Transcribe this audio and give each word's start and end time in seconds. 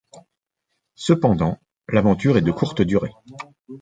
Cependant, 0.95 1.59
l'aventure 1.87 2.37
est 2.37 2.41
de 2.41 2.51
courte 2.51 2.81
durée. 2.81 3.13